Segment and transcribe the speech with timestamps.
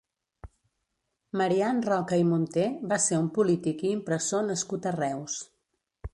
[1.41, 2.65] Marian Roca i Munté
[2.95, 5.39] va ser un polític i impressor nascut a Reus.